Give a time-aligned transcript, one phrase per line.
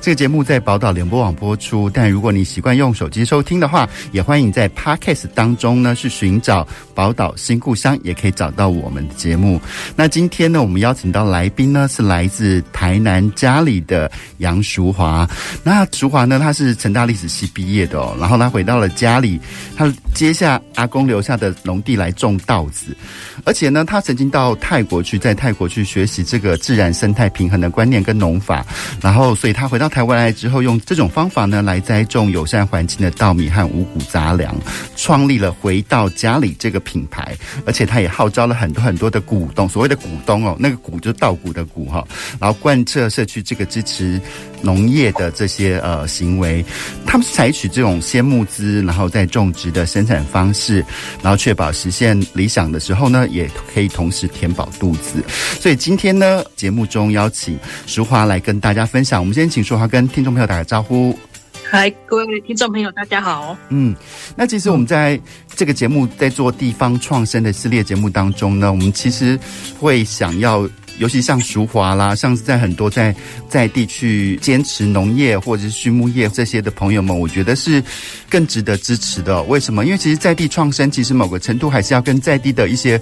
[0.00, 9.60] 这个节目在宝岛联播网播出，但如果你习惯用手机收听的话，也欢迎在 Podcast 当中呢去寻找宝岛新故乡，也可以找到我们的节目。
[9.96, 15.28] 那今天呢，我们邀请到来宾呢是来自台南家里的杨淑华。
[15.64, 19.40] 那淑华呢，她是成大历史系毕业的哦，然后她回到了家里，
[19.76, 22.96] 她接下阿公留下的农地来种稻子，
[23.44, 28.64] 而且呢，她曾经到泰国去，在泰国去学习这个自然生态平衡的观念跟农法，
[29.02, 29.87] 然后所以她回到。
[29.88, 34.54] 台湾来之后，用这种方法呢来栽种友善环境的稻米和五谷杂粮，
[34.96, 42.06] 创立了回到家里这个品牌，而且他也号召了很多很多的股东，所谓的股东哦，那个股就是稻谷的谷哈，
[42.40, 44.20] 然后贯彻社区这个支持
[44.62, 46.64] 农业的这些呃行为，
[47.06, 50.84] 他们是采取这种先募资，然后再种植的生产方式，
[51.22, 55.22] 然后确保实现理想的时候呢，也可以同时填饱肚子。
[55.60, 61.18] 所以今天呢，节目中邀请淑华来跟大家分享，我们先请淑华跟听众朋友打个招呼。
[61.70, 63.56] 嗨，各位听众朋友，大家好。
[63.68, 63.94] 嗯，
[64.34, 65.20] 那其实我们在
[65.54, 69.38] 这个节目在做地方创生的系列节目当中呢，我们其实
[69.78, 70.68] 会想要。
[70.98, 73.14] 尤其像淑华啦，像是在很多在
[73.48, 77.82] 在地去坚持农业或者是畜牧业这些的朋友们，我觉得是
[78.28, 79.42] 更值得支持的。
[79.44, 79.84] 为什么？
[79.84, 83.00] 因为其实在地创生，其实某个程度还是要跟在地的一些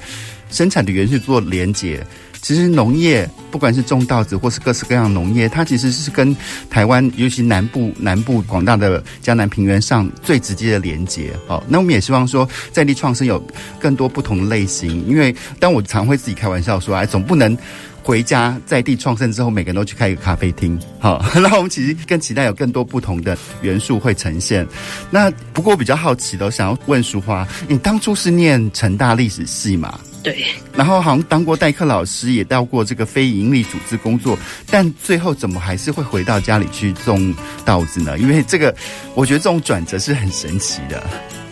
[0.51, 2.05] 生产的元素做连接。
[2.41, 6.35] 其实农业，不管是种稻子或是各式各样的农业，它其实是跟
[6.71, 11.33] 台湾，尤其南部南部广大的江南平原上最直接的连接。
[11.47, 13.45] 好，那我们也希望说，在地创生有
[13.81, 15.07] 更多不同的类型。
[15.07, 17.57] 因为当我常会自己开玩笑说，哎，总不能
[18.03, 20.79] 回家在地创生之后，每个人都去开一个咖啡厅。
[21.01, 24.67] 好， 那我们其实更期待有更多不同的元素会呈现。
[25.11, 29.99] 那不过我比较好奇的，想要问淑华，你当初是念成大历史系吗？
[30.27, 30.45] 对，
[30.75, 34.37] 然后好像当过代课老师，也到过这个非营利组织工作，
[34.69, 37.33] 但最后怎么还是会回到家里去种
[37.65, 38.19] 稻子呢？
[38.19, 38.75] 因为这个，
[39.15, 41.01] 我觉得这种转折是很神奇的。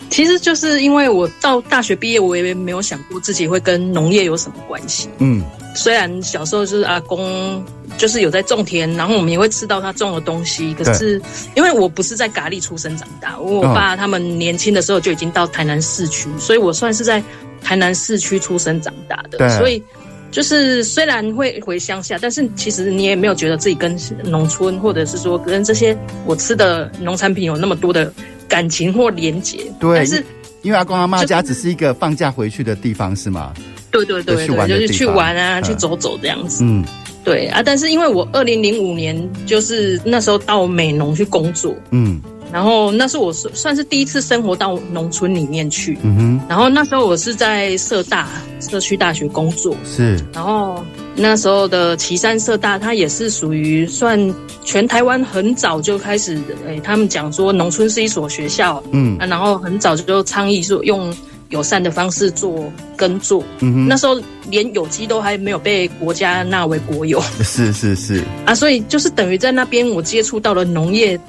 [0.09, 5.07] 其实就是因为我到大学毕业，我也没有想过自己会跟农业有什么关系。
[5.19, 5.41] 嗯，
[5.73, 7.63] 虽然小时候就是阿公
[7.97, 11.21] 就是有在种田，然后我们也会吃到他种的东西，可是
[11.55, 17.23] 因为我不是在佳里出生长大，我爸他们年轻的时候就已经到台南市区，所以我算是在。
[17.65, 19.81] 台南市区出生长大的，所以
[20.29, 28.13] 就是虽然会回乡下，但是其实你也没有觉得自己跟农村，或者是说跟这些我吃的农产品有那么多的
[28.47, 29.57] 感情或连结。
[29.79, 30.23] 对，但是
[30.61, 33.51] 因为阿公阿妈家只是一个放假回去的地方，是吗？
[33.89, 36.63] 对对对，对，就是去玩啊，去走走这样子。
[36.63, 36.85] 嗯，
[37.23, 42.21] 对啊，但是因为我二零零五年就是那时候到美农去工作，嗯。
[42.51, 46.41] 然后那是我算是第一次生活到农村里面去，嗯哼。
[46.47, 48.29] 然后那时候我是在社大
[48.61, 50.17] 社区大学工作，是。
[50.33, 50.81] 然后
[51.15, 54.33] 那时候的旗山社大，它也是属于算
[54.63, 59.17] 全台湾很早就开始，诶，他们讲说农村是一所学校，嗯。
[59.19, 61.13] 然后很早就倡议说用
[61.49, 63.87] 友善的方式做耕作，嗯哼。
[63.87, 68.23] 那时候连有机都还没有被国家纳为国有，是是是。
[68.45, 71.19] 啊，所以就是等于在那边我接触到了农业。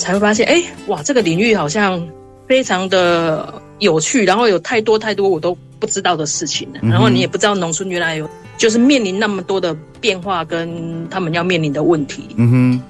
[0.00, 2.02] 才会发现，哎，哇，这个领域好像
[2.48, 12.24] 非常的有趣，然后有太多太多我都不知道的事情，然后你也不知道农村原来有就是面临那么多的变化跟他们要面临的问题。
[12.36, 12.82] 嗯哼，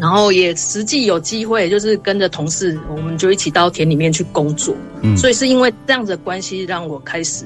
[0.00, 4.74] 然后也实际有机会就是跟着同事，我们就一起到田里面去工作。
[5.02, 7.44] 嗯，所以是因为这样子的关系，让我开始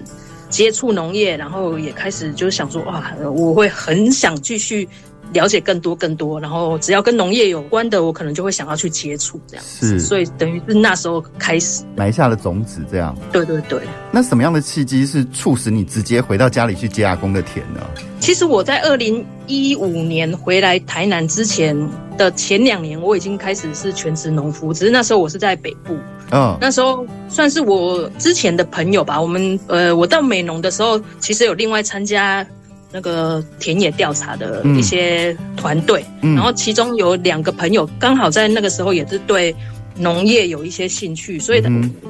[0.49, 4.89] 接触农业，然后也开始就是想说，哇，我会很想继续。
[5.33, 9.99] 了解更多更多，然后只要跟农业有关的，我可能就会想要去接触这样子。
[9.99, 13.17] 是，所以等于是那时候开始埋下了种子，这样。
[13.33, 13.81] 对对对。
[14.11, 17.81] 那什么样的契机是促使你直接回到家里去接阿公的田呢？
[18.19, 21.77] 其实我在二零一五年回来台南之前
[22.19, 25.95] 的前两年，我已经开始是全职农夫，只是那时候我是在北部。
[26.31, 26.59] 嗯、哦。
[26.61, 29.21] 那时候算是我之前的朋友吧。
[29.21, 32.47] 我们呃，我到美农的时候，其实有另外参加。
[32.93, 39.55] 那个田野调查的一些团队，然后其中有两个朋友刚好在那个时候也是对
[39.97, 41.63] 农业有一些兴趣，所以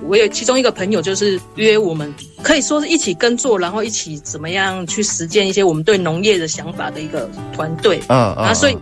[0.06, 2.12] 我有其中一个朋友就是约我们，
[2.42, 8.00] 可以说是一起耕作，然后一起怎么样去实践一些我们对农业的想法的一个团队。
[8.08, 8.76] 嗯，然后所以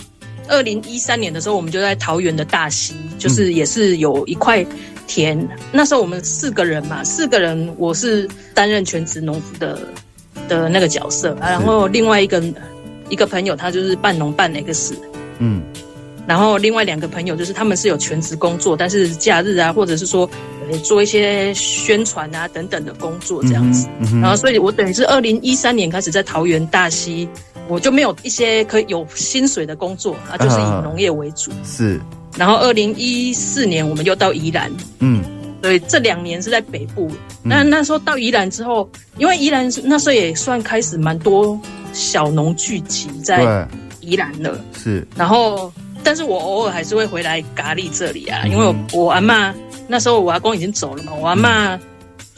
[0.47, 4.65] 二零一三年的时候，我们就在桃园的大溪，就是也是有一块
[5.06, 5.39] 田。
[5.39, 9.79] 嗯、那时候我们四个人嘛，四个人，我是担任全职农夫的
[10.49, 12.43] 的那个角色，然后另外一个
[13.09, 14.97] 一个朋友他就是半农半 X，
[15.39, 15.62] 嗯，
[16.27, 20.29] 然后另外两个朋友就是他们是有全职工作，但是假日啊，或者是说
[20.83, 23.87] 做一些宣传啊等等的工作这样子。
[24.00, 27.29] 嗯嗯、然后所以我等于是二零一三年开始在桃园大溪。
[27.71, 31.50] 我就没有一些可以有薪水的工作啊，就是以农业为主。
[31.67, 32.00] 是。
[32.35, 35.23] 然后二零一四年我们又到宜兰，嗯，
[35.63, 37.11] 所以这两年是在北部。
[37.43, 41.59] 那那时候到宜兰之后，因为宜兰那时候也算开始蛮多
[41.93, 43.67] 小农聚集在
[44.01, 44.59] 宜兰了。
[44.77, 45.07] 是。
[45.17, 45.73] 然后，
[46.03, 49.55] 但是我偶尔还是会回来咖喱这里啊，因为我，我阿妈
[49.87, 51.79] 那时候我阿公已经走了嘛，我阿嬷。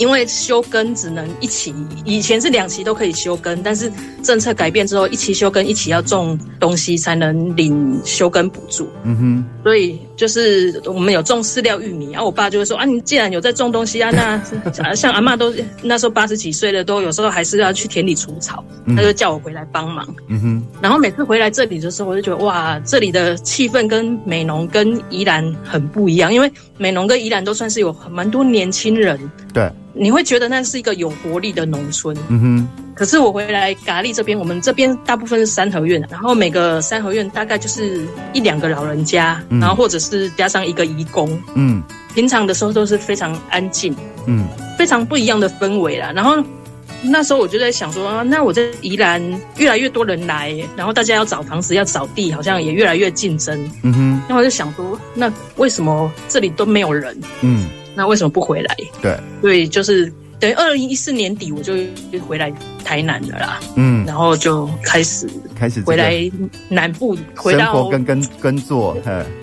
[0.01, 1.75] 因为休耕只能一起，
[2.07, 3.93] 以前是两期都可以休耕，但是
[4.23, 8.89] 政策改变之后，一期休耕，一起要种东西才能领休耕补助。
[9.05, 14.43] 嗯哼，所以就是我们有种饲料玉米，然后我爸就会说啊，你既然有在种东西啊，那
[14.97, 15.53] 像阿嬷都
[15.83, 18.65] 那时候八十几岁了，都有时候还是要去田里除草，
[18.97, 20.09] 他就叫我回来帮忙。
[20.29, 29.21] 嗯哼，然后每次回来这里的时候，我就觉得哇，这里的气氛跟美浓跟宜兰很不一样，因为美浓跟宜兰都算是有蛮多年轻人。
[29.53, 29.71] 对。
[29.93, 32.69] 你会觉得那是一个有活力的农村，嗯哼。
[32.95, 41.83] 可是我回来咖喱这边，我们这边大部分是三合院，然后每个三合院大概就是一两个老人家，嗯、然后或者是加上一个义工，嗯。
[42.15, 43.95] 平常的时候都是非常安静，
[44.27, 44.45] 嗯，
[44.77, 46.11] 非常不一样的氛围啦。
[46.13, 46.43] 然后
[47.03, 49.23] 那时候我就在想说，那我在宜兰
[49.59, 54.23] 越来越多人来，然后大家要找房子要找地，好像也越来越竞争，嗯哼。
[54.29, 57.17] 那我就想说，那为什么这里都没有人？
[57.43, 57.69] 嗯。
[57.95, 58.77] 那为什么不回来？
[59.03, 61.75] 对，所以就是等于二零一四年底我就
[62.27, 62.53] 回来
[62.85, 63.61] 台南了啦。
[63.77, 66.31] 嗯，然后就开始开始回来
[66.69, 68.97] 南部，回到生活跟跟耕作。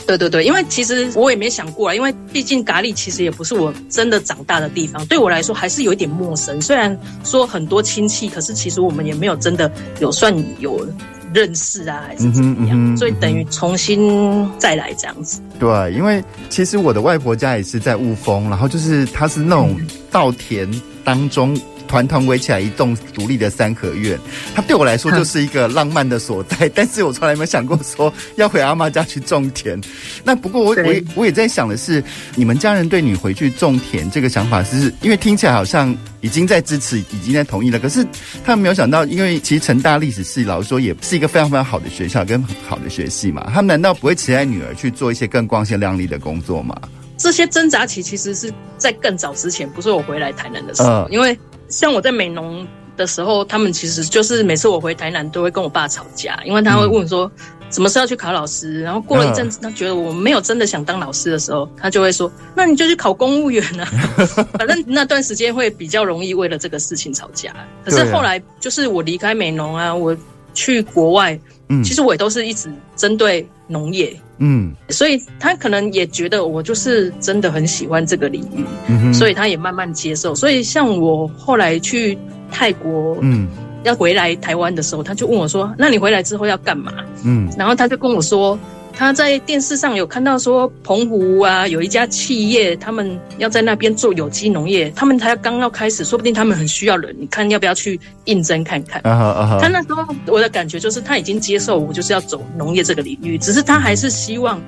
[0.08, 6.62] 对对对，因为其实我也没想过啊，因为毕竟咖喱其实也不是我真的长大的地方，对我来说还是有一点陌生。
[6.62, 10.88] 虽然说很多亲戚，可是其实我们也没有真的有算有。
[11.34, 12.78] 认识啊，还是怎么样？
[12.78, 15.42] 嗯嗯、所以等于重新再来这样子。
[15.60, 19.76] 对，因为其实我的外婆家也是在雾峰，然后就是它是那种
[20.12, 20.70] 稻田
[21.04, 21.60] 当中。
[21.88, 24.20] 团团围起来一栋独立的三合院，
[24.54, 26.70] 它对我来说就是一个浪漫的所在。
[26.76, 29.80] 但是我从来没有想过说要回阿妈家去种田。
[30.24, 32.04] 那不过我我也我也在想的是，
[32.36, 37.80] 你们家人对你回去种田这个想法，是因为听起来好像已经在支持，已经在同意了。
[37.80, 38.06] 可是
[38.44, 43.50] 他们没有想到，因为其实成大历史系老实说也是一个非常非常好的学校跟很好的学系嘛。
[43.54, 46.76] 他们难道不会期待女儿去做一些更光鲜亮丽的工作吗？
[47.18, 51.38] 这些挣扎期其实是在更早之前，不是我回来台南的时候，呃、因为。
[51.70, 52.66] 像我在美农
[52.96, 57.32] 的时候，他们其实就是每次我回台南都会跟我爸吵架，因为他会问说
[57.70, 63.86] 什么时候要去考老师，然后过了一阵子，他觉得我没有真的想当老师的时候，他就会说，那你就去考公务员啊，
[64.58, 67.54] 反正那段时间会比较容易为了这个事情吵架。
[67.84, 70.16] 可是后来就是我离开美农啊，我
[70.58, 71.40] 去国外，
[71.70, 74.20] 嗯，其实我也都是一直针对农业。
[74.40, 80.34] 嗯，所以他可能也觉得我就是真的很喜欢这个领域，嗯，所以他也慢慢接受。
[80.34, 82.18] 所以像我后来去
[82.52, 83.48] 泰国，嗯，
[83.84, 86.92] 要回来台湾的时候，他就问我说：“那你回来之后要干嘛？”
[87.24, 88.58] 嗯，然后他就跟我说。
[88.98, 99.00] 他在电视上有看到说，澎湖啊有一家企业，他们要在那边做有机农业，他们才刚要开始，说不定他们很需要人，你看要不要去应征看看？
[99.04, 99.60] 啊哈啊哈！
[99.62, 104.60] 他那时候我的感觉就是他已经接受我就是要走农业这个领域，只是他还是希望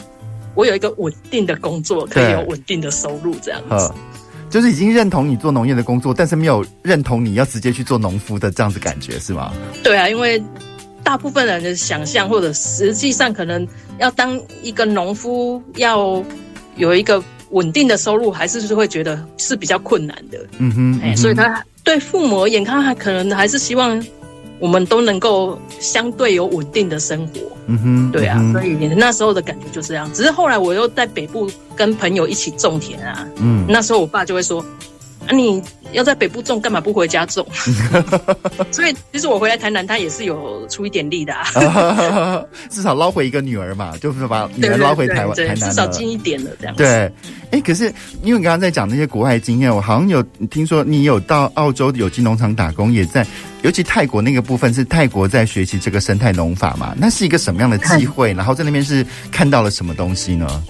[0.53, 3.91] 我有一个稳定的工作，可以有稳定的收入这样子。
[4.51, 9.51] 就是已经认同你做农业的工作，但是没有认同你要直接去做农夫的这样子感觉是吗？
[9.83, 10.39] 对啊，因为。
[11.03, 13.67] 大部分人的想象，或者实际上可能
[13.99, 16.23] 要当一个农夫，要
[16.75, 20.39] 有一个稳定的收入，还是是会觉得是比较困难的。
[20.59, 24.01] 嗯哼，哎、欸，所以他对父母而言，他还可能还是希望
[24.59, 27.33] 我们都能够相对有稳定的生活。
[27.67, 30.11] 嗯哼，对啊，嗯、所以那时候的感觉就是这样。
[30.13, 34.63] 只是后来我又在北部跟朋友一起种田啊，嗯，那时候我爸就会说。
[35.29, 37.45] 啊，你要在北部种，干嘛不回家种？
[38.71, 42.43] 所以其实我回来台南，他也是有出一点力的啊。
[42.69, 46.83] 至少捞回一个女儿嘛，就是把女儿捞回台湾台南，至少近一点了这样子。
[46.83, 47.11] 对，哎、
[47.51, 47.85] 欸，可是
[48.23, 53.25] 因为你刚刚在讲那些国外经验，我好像有听说你有到澳洲有机农场打工，也在，
[53.61, 56.95] 尤其泰国那个部分是泰国在学习这个生态农法嘛？
[56.97, 58.33] 那是一个什么样的机会？
[58.33, 60.63] 然后在那边是看到了什么东西呢？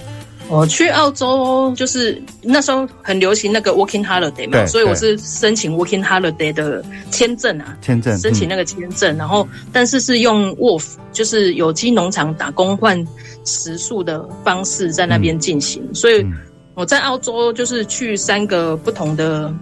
[0.49, 13.05] 我去澳洲就是那时候很流行那个 working holiday 嘛，所以我是申请 working holiday 的签证啊，签证申请那个签证，然后但是是用 WOF 就是有机农场打工换
[13.45, 16.25] 食宿的方式在那边进行，所以
[16.73, 19.53] 我在澳洲就是去三个不同的，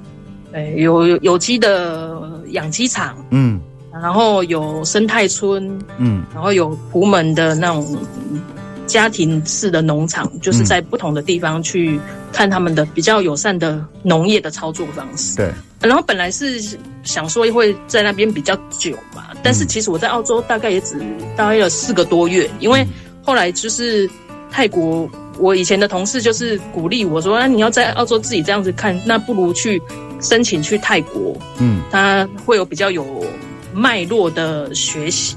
[0.54, 2.18] 诶有有机的
[2.52, 3.60] 养鸡场，嗯，
[3.92, 5.68] 然后有生态村，
[5.98, 7.98] 嗯，然后有湖门的那种。
[8.88, 12.00] 家庭式的农场，就是在不同的地方去
[12.32, 15.36] 看他们的比较友善的农业的操作方式。
[15.36, 15.52] 对，
[15.82, 16.60] 然后本来是
[17.04, 21.00] 想说会在那边比较久嘛，但是其实我在澳洲大概也只
[21.36, 22.88] 待了四个多月，因为
[23.22, 24.10] 后来就是
[24.50, 29.82] 泰国，我以前的同事就是鼓励我说：“啊，你要在澳洲自己这样子看，那不如去
[30.22, 33.06] 申请去泰国，嗯，他会有比较有
[33.74, 35.36] 脉络的学习。”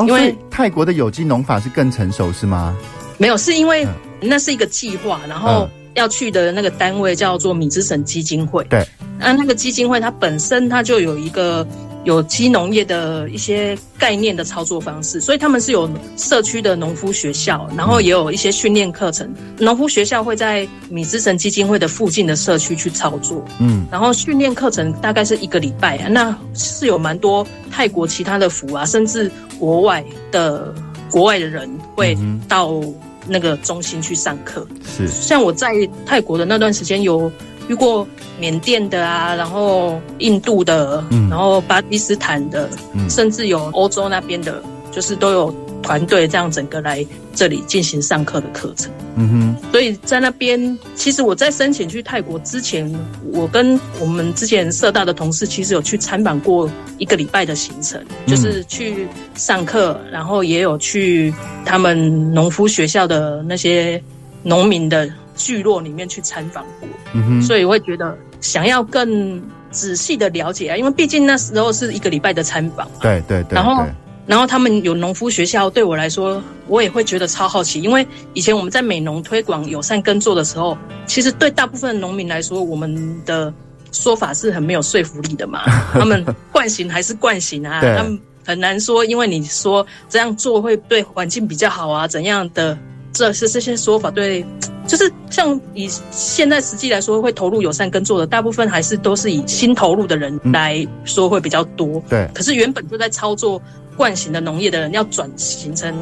[0.00, 2.76] 因为泰国的有机农法是更成熟，是吗？
[3.18, 3.86] 没有，是因为
[4.20, 8.64] 那是一个计划，然后要去的那个单位叫做米之神基金会。
[8.64, 8.86] 对，
[9.18, 11.66] 那那个基金会它本身它就有一个。
[12.06, 19.28] 有机农业的一些概念的操作方式，所以他们是有社区的农夫学校，然后也有一些训练课程。
[19.58, 30.72] 农夫学校会在米之神基金会的附近的社区去操作，嗯，然后训练课程大概是一个礼拜啊，那是有蛮多泰国其他的府啊，甚至国外的
[31.10, 32.80] 国外的人会到
[33.26, 34.64] 那个中心去上课。
[34.96, 35.72] 是，像我在
[36.06, 37.28] 泰国的那段时间有。
[37.68, 38.06] 遇过
[38.38, 47.04] 缅甸的啊，然后印度的，嗯，然后巴基斯坦的，嗯，甚至有欧洲那边的，就是都有团队这样整个来
[47.34, 48.90] 这里进行上课的课程。
[49.16, 52.94] 嗯哼，所以在那边，其实我在申请去泰国之前，
[53.32, 61.32] 我跟我们之前社大的同事，其实有去参访过一个礼拜的行程，就是去上课，然后也有去
[61.64, 64.00] 他们农夫学校的那些
[64.42, 65.10] 农民的。
[65.36, 69.40] 聚落里面去参访过，嗯哼，所以我会觉得想要更
[69.70, 73.84] 仔细的了解啊，因为毕竟那时候是一个礼拜的参访嘛，对对对，然后
[74.26, 80.76] 然后他们有农夫学校，对我来说，我也会觉得超好奇，因为以前我们在美农推广友善耕作的时候，
[81.06, 83.52] 其实对大部分农民来说，我们的
[83.92, 85.62] 说法是很没有说服力的嘛，
[85.92, 92.76] 他们惯行还是惯行啊，他们很难说，因为你说这样做会对环境比较好啊，怎样的，
[93.12, 94.44] 这是这些说法对。
[94.86, 102.02] 就是像以现在实际来说，会投入友善耕作的大部分还是都是以新投入的人来说会比较多。
[102.08, 102.28] 对。
[102.32, 103.60] 可是原本就在操作
[103.96, 105.92] 惯行的农业的人，要转型成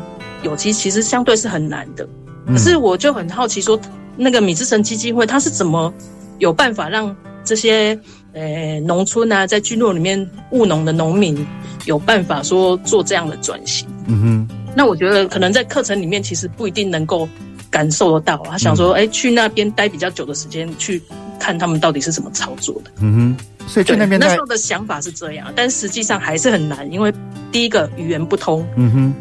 [0.43, 2.07] 有机，其实相对是很难的。
[2.47, 3.81] 可是我就很好奇，说
[4.17, 5.93] 那个米之神基金会，他是怎么
[6.39, 7.99] 有办法让这些
[8.35, 11.47] 呃农村啊，在聚落里面务农的农民
[11.87, 13.89] 有办法说做这样的转型？
[14.07, 14.49] 嗯哼。
[14.77, 17.27] 那我觉得可能在课程里面，其实不一定能够。
[17.75, 21.03] 感受得到，他想说，哎、嗯欸，去那边待比较久的时间，去
[21.41, 22.91] 看他们到底是怎么操作的。
[23.01, 27.13] 嗯哼，所以去那边那时候的想法是这样，但实际上还是很难，因为
[27.51, 28.65] 第一个语言不通。
[28.77, 29.15] 嗯哼，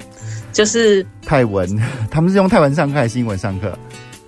[0.52, 1.68] 就是泰文，
[2.12, 3.76] 他们是用泰文上课还是英文上课？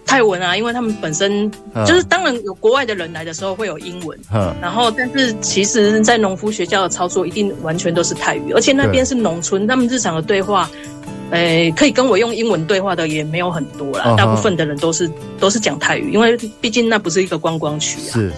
[0.08, 1.51] 泰文啊，因为他们本身
[1.86, 4.17] 就是，当然有国外的人来的时候会有英文。
[4.34, 10.67] 嗯，然后但是其实，在农夫学校的操作一定完全都是泰语，而且那边是农村，他们日常的对话。
[11.32, 14.17] 诶、欸，可以跟我用英文对话的也没有很多啦，uh -huh.
[14.17, 18.13] 大部分的人都是都是讲泰语，因为毕竟那不是一个观光区啊。
[18.13, 18.32] 是，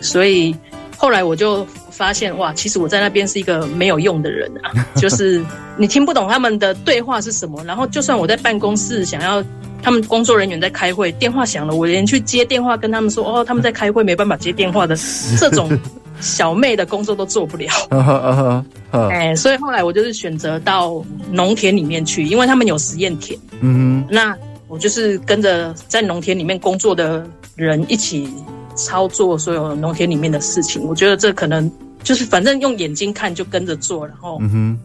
[0.00, 0.54] 所以
[0.96, 5.44] 后来我就发现，哇，其实我在那边是一个没有用的人啊， 就是
[5.76, 9.42] 你听不懂他们的对话是什么，然后就算我在办公室想要
[9.82, 14.94] 他们工作人员在开会，电话响了，我连去接电话跟他们说，哦，他们在开会，没办法接电话的
[15.40, 15.70] 这种。
[16.24, 17.70] 小妹的工作都做不了，
[18.90, 23.38] 哎、欸，所以后来我就是选择到农田里面去，因为他们有实验田。
[23.60, 24.34] 嗯，那
[24.66, 28.28] 我就是跟着在农田里面工作的人一起
[28.74, 30.82] 操作所有农田里面的事情。
[30.82, 31.70] 我觉得这可能
[32.02, 34.38] 就是反正用眼睛看就跟着做，然后。
[34.40, 34.78] 嗯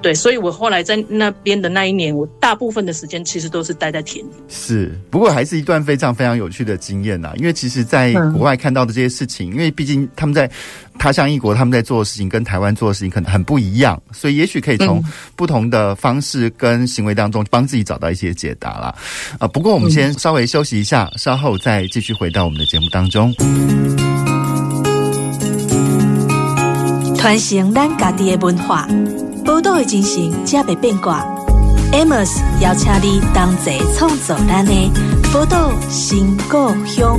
[0.00, 4.30] 对，所以我后来在那边的那一年，我大部分的时间其实都是待在田里。
[4.48, 7.32] 是，不过还是一段非常非常有趣的经验呐。
[7.36, 10.48] 因为其实，在国外看到的这些事情，嗯、因为毕竟他们在
[10.98, 15.02] 他乡异国，他们在做的事情跟台湾做的事情可能很不一样，所以也许可以从
[15.34, 18.94] 不同的方式跟行为当中帮自己找到一些解答啦。
[19.38, 23.34] 啊，不过我们先稍微休息一下，稍后再继续回到我们的节目当中。
[27.16, 28.88] 传承咱家己的文化。
[29.48, 31.24] 宝岛的精神，才袂变卦。
[31.92, 34.92] Amos 邀请你同齐创作咱的
[35.32, 37.18] 宝岛新故乡。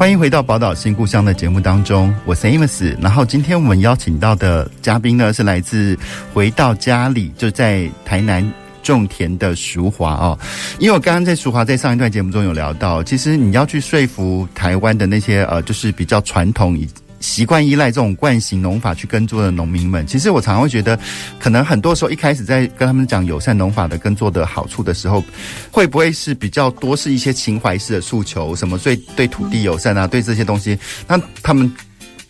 [0.00, 2.96] 欢迎回到宝岛新故乡的节目当中，我是 Amos。
[3.02, 5.94] 然后今天我们邀请到的嘉宾呢，是来自
[6.32, 8.42] 回到家里，就在台南
[8.82, 10.38] 种田的淑华哦。
[10.78, 16.88] 因为我刚刚在淑华在上一段节目中有聊到，其实你要去说服台湾的那些呃，就是比较传统以。
[17.20, 20.98] 习惯依赖这种惯性农法去耕作的农民们，其实我常常会觉得，
[21.38, 25.22] 可能很多时候一开始在跟他们讲友善农法的耕作的好处的时候，
[25.70, 31.70] 会不会是比较多是一些情怀式的诉求，什么对对土地友善啊，对这些东西，那他们。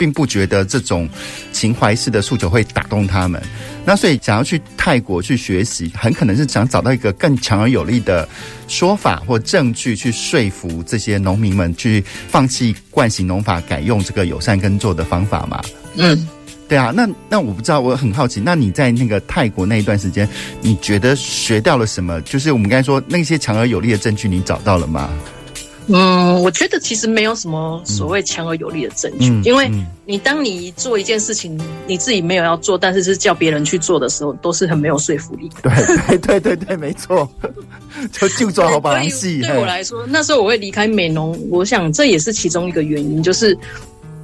[0.00, 1.06] 并不觉得这种
[1.52, 3.38] 情怀式的诉求会打动他们，
[3.84, 8.26] 那所以想要去泰国去学习，很可能是想找到一个更强而有力的
[8.66, 15.60] 说法或证据，去说服这些农民们去放弃惯行农法，改用这个友善耕作的方法嘛。
[15.96, 16.26] 嗯，
[16.66, 20.26] 对啊，那那我不知道，我很好奇，那你在那个泰国那一段时间，
[20.62, 22.18] 你觉得学到了什么？
[22.22, 25.10] 就是我们刚才说那些强而有力的证据，你找到了吗？
[25.92, 29.70] 嗯，我觉得其实没有什么所谓强而有力的证据，因为
[30.06, 35.50] 你当你做一件事情，你自己没有要做，但是是叫别人去做的时候，都是很没有说服力。
[35.62, 37.28] 对对对对对，没错，
[38.12, 39.40] 就就做好把戏。
[39.40, 43.56] 对我来说，那时候我会离开美农，我想这也是其中一个原因，就是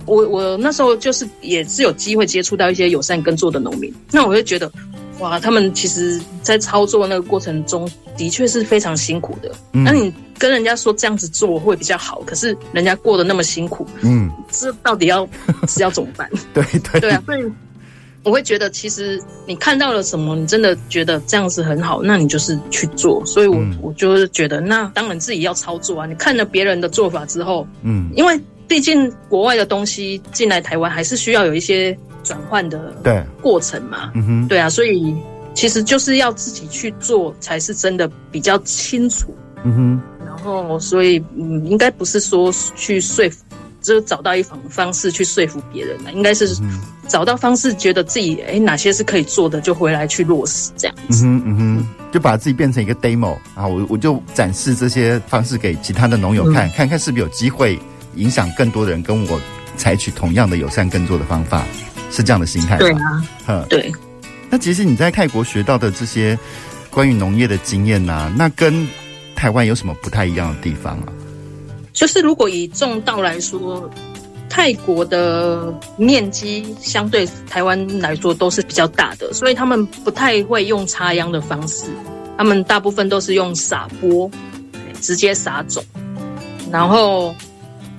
[0.04, 4.70] 我我那时候就是也是有机会接触到一些友善耕作的农民，那我就觉得。
[5.18, 9.50] 哇，他们其实，在操作那个过程中的确是非常辛苦的。
[9.72, 15.26] 嗯，那你跟人家说这样子做会比较好，可是人家过得那么辛苦，嗯，这到底要
[15.68, 16.28] 是要怎么办？
[16.52, 17.44] 对对对啊，所以
[18.22, 23.24] 我会觉得，其实你看到了什么，你真的觉得这样子很好，那你就是去做。
[23.24, 26.06] 所以我，我、嗯、我就是觉得，那当然自己要操作啊。
[26.06, 31.96] 你看了别人的做法之后，嗯，因为毕竟国外的东西进来台湾，还是需要有一些。
[32.26, 33.22] 转换的对。
[33.40, 35.14] 过程嘛，嗯哼，对啊，所以
[35.54, 39.32] 其实就是要自己去做，才是真的比较清楚。
[39.62, 43.44] 嗯哼，然后所以嗯，应该不是说去说服，
[43.80, 46.48] 就找到一种方式去说服别人了，应该是
[47.06, 51.24] 找到方式，觉得自己哎哪些是可以做的，就回来去落实这样子。
[51.24, 57.78] 嗯哼，嗯哼，就把自己变成一个 demo 啊，我我就展示这些方式给其他的农友看，嗯，看看是不是有机会
[58.16, 59.40] 影响更多的人跟我
[59.76, 61.64] 采取同样的友善耕作的方法。
[62.08, 63.92] 是这样的心态，对啊，嗯，对。
[64.48, 66.38] 那其实你在泰国学到的这些
[66.88, 68.86] 关于农业的经验呐、啊，那跟
[69.34, 71.08] 台湾有什么不太一样的地方啊？
[71.92, 73.90] 就是如果以种稻来说，
[74.48, 81.86] 泰国的面积相对台湾来说都是比较大的，所以他们不太会用插秧的方式，
[82.38, 84.30] 他们大部分都是用撒播，
[85.00, 85.84] 直接撒种，
[86.70, 87.34] 然后。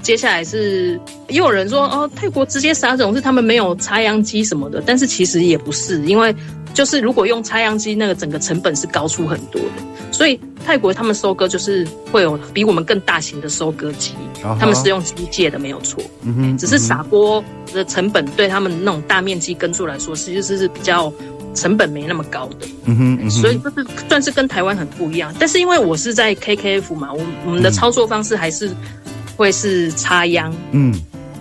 [0.01, 6.33] 接下来是也有人说哦，泰国直接撒种是他们没有插秧机什么的，但是其实也不是，因为
[6.73, 9.83] 就是如果用插秧机，那个整个成本是高出很多的。
[10.11, 14.57] 所以泰国他们收割就是会有比我们更大型的收割机，uh-huh.
[14.57, 21.11] 他们是用机械的没有错，嗯哼，只是撒播的成本对他们那种大面积耕作来说，其实是比较
[21.53, 25.35] 成本没那么高的，嗯哼，嗯哼，所以就是算是跟台湾很不一样。
[25.37, 28.71] 但是因为我是在 KKF 嘛，我我们的操作方式还是。
[29.37, 30.93] 会是插秧，嗯，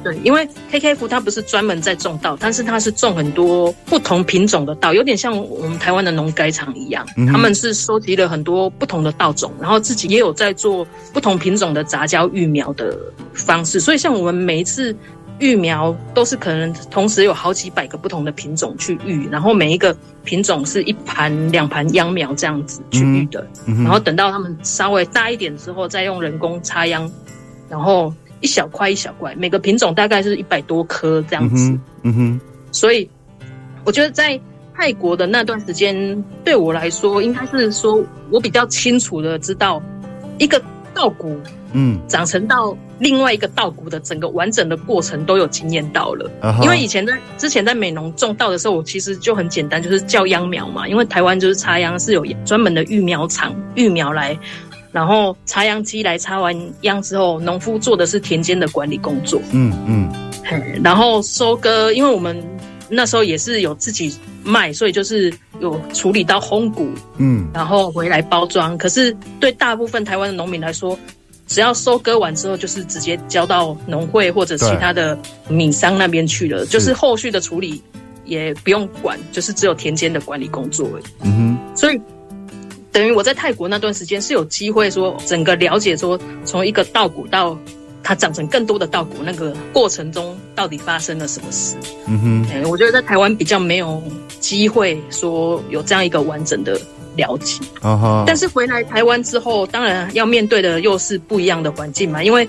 [0.05, 12.97] 对，因为 KKF 它不是专门在种稻，但是它是种很多不同品种的稻，有点像我们台湾的农改场一样，嗯，他们是收集了很多不同的稻种，然后自己也有在做不同品种的杂交育苗的
[13.33, 14.95] 方式，所以像我们每一次
[15.39, 27.11] 育苗都是可能同时有好几百个不同的品种去育，然后每一个品种是一盘两盘秧苗这样子去育的，嗯，然后等到它们稍微大一点之后，再用人工插秧。
[27.69, 31.71] 然后一小块一小块，每个品种大概是一百多颗这样子。
[31.71, 32.41] 嗯哼，嗯哼。
[32.73, 33.09] 所以
[33.85, 34.39] 我觉得在
[34.75, 39.83] 泰国的那段时间，对我来说，应该是说我比较清楚的知道
[40.39, 41.41] 一个稻谷，
[41.73, 46.31] 嗯，长成到另外一个稻谷的整个完整的过程都有经验到了。
[46.43, 46.63] Uh-huh.
[46.65, 50.87] 因为以前在之前在美农种稻的时候，我其实就很简单，就是叫秧苗嘛。
[50.87, 54.39] 因为台湾就是插秧是有专门的育苗场育苗来。
[54.97, 59.39] 然后插秧机来插完秧之后，农夫做的是田间的管理工作。
[59.53, 60.11] 嗯嗯。
[60.83, 62.43] 然后收割，因为我们
[62.89, 65.31] 那时候也是有自己卖，所以就是
[65.61, 66.89] 有处理到烘谷。
[67.19, 67.47] 嗯。
[67.53, 68.79] 然后回来包装。
[68.79, 70.99] 可是对大部分台湾的农民来说，
[71.47, 77.83] 只要收割完之后，就是直接交到农会或者其他的米商那边去了，就是后续的处理
[78.25, 81.05] 也不用管，就是只有田间的管理工作而已。
[81.21, 81.77] 嗯哼。
[81.77, 82.01] 所以。
[82.97, 87.55] 等于我在泰国那段时间是有机会说整个了解说，从一个稻谷到
[88.03, 91.77] 它长成更多的稻谷那个过程中到底发生了什么事。
[92.07, 94.03] 嗯哼，欸，我觉得在台湾比较没有
[94.41, 96.81] 机会说有这样一个完整的
[97.17, 97.63] 了解。
[98.27, 102.49] 但是回来台湾之后，当然要面对的又是不一样的环境嘛，因为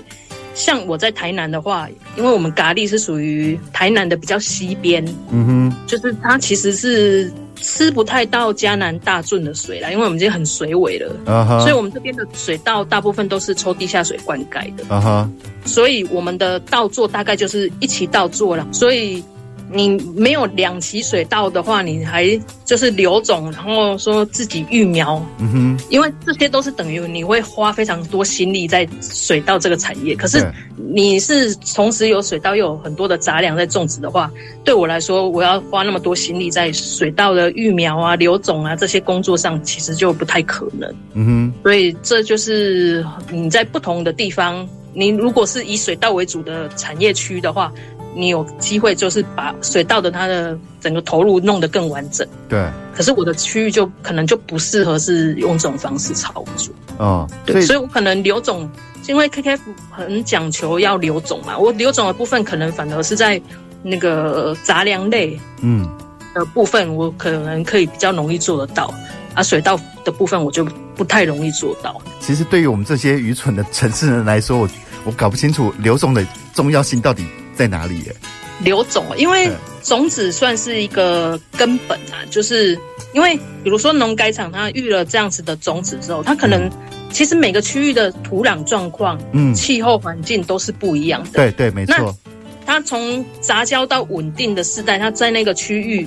[0.54, 7.30] 像我在台南的话，因为我们咖喱是属于台南的比较西边，嗯哼，就是它其实是
[7.60, 15.28] 吃不太到嘉南大圳的水啦，因为我们已经很水尾了，所以我们这边的水稻大部分都是抽地下水灌溉的，
[15.64, 19.22] 所以我们的稻作大概就是一起稻作了，所以。
[19.70, 30.16] 你没有两期水稻的话，你还就是留种，然后说自己育苗，嗯哼，因为这些都是等于你会花非常多心力在水稻这个产业。
[30.16, 34.30] 可是你是同时有水稻又有很多的杂粮在种植的话，
[34.64, 40.90] 对我来说，我要花那么多心力在水稻的育苗啊、留种啊这些工作上，其实就不太可能。
[41.12, 47.70] 嗯哼，所以这就是你在不同的地方，你如果是以水稻为主的产业区的话。
[48.18, 52.68] 你有机会就是把水稻的它的整个投入弄得更完整，对。
[52.92, 57.62] 可是我的区域就可能就不适合是用这种方式操作，哦，对。
[57.62, 58.68] 所以，我可能留种，
[59.06, 63.40] 因为 KKF 很讲求要留种嘛，我留种的部分可能反而是在
[63.84, 65.88] 那个杂粮类，嗯，
[66.34, 68.92] 的部分我可能可以比较容易做得到，
[69.34, 70.64] 啊，水稻的部分我就
[70.96, 71.96] 不太容易做到。
[72.18, 74.68] 其实对于我们这些愚蠢的城市人来说，我
[75.04, 77.24] 我搞不清楚留种的重要性到底
[77.58, 78.14] 在哪里耶？
[78.60, 79.50] 留种，因为
[79.82, 82.78] 种子算是一个根本啊，就是
[83.12, 86.70] 因为比如说农改场，它育了这样子的种子之后，它可能
[87.10, 91.30] 其实每个区域的土壤状况、嗯，气候环境都是不一样的。
[91.32, 92.16] 对对，没错。
[92.64, 96.06] 它从杂交到稳定的世代，它在那个区域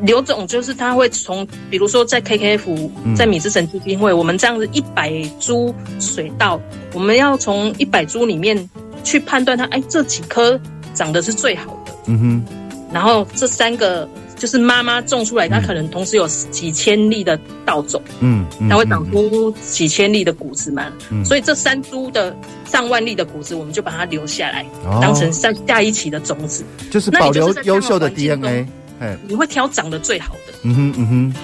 [0.00, 6.58] 留种，就是它会从比如说在 KKF，在米之神基金会，我们这样子一百株水稻，
[6.94, 8.68] 我们要从一百株里面。
[9.02, 10.60] 去判断它，哎，这几颗
[10.94, 11.92] 长得是最好的。
[12.06, 12.44] 嗯哼。
[12.92, 18.02] 然后这三个就是妈妈种出来，它可能同时有几千粒的稻种。
[18.20, 18.44] 嗯。
[18.68, 20.86] 它会长出几千粒的谷子嘛。
[21.10, 21.24] 嗯。
[21.24, 22.34] 所以这三株的
[22.64, 24.66] 上万粒的谷子，我们就把它留下来，
[25.00, 26.64] 当成下下一期的种子。
[26.90, 28.66] 就是保留优秀的 DNA。
[28.98, 29.16] 哎。
[29.28, 30.52] 你会挑长得最好的。
[30.62, 31.34] 嗯哼嗯哼。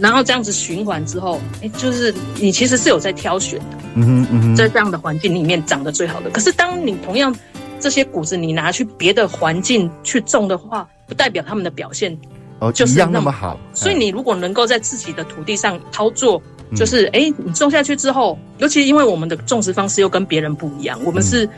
[0.00, 3.66] 然后这样子循环之后，哎，就是你其实是有在挑选的。
[3.94, 6.30] 嗯哼嗯哼，在这样的环境里面长得最好的。
[6.30, 7.34] 可是当你同样
[7.78, 12.16] 这些谷子你拿去别的环境去种的话，不代表他们的表现
[12.60, 13.58] 哦就是那么好。
[13.74, 16.40] 所以你如果能够在自己的土地上操作，
[16.76, 21.48] 就是哎，你种下去之后，尤其因为我们的种植方式又跟别人不一样，我们是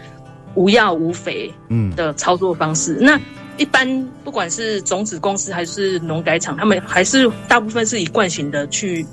[0.54, 2.96] 无药无肥嗯的操作方式。
[3.00, 3.20] 那
[3.56, 9.06] 一般不管是种子公司还是农改场，他们还是大部分是以惯性的去